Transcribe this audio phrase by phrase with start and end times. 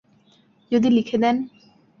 [0.71, 1.35] যদি লিখে দেন।